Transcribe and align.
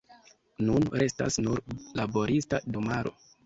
Nun 0.69 0.87
restas 1.03 1.39
nur 1.49 1.63
laborista 2.01 2.65
domaro. 2.77 3.19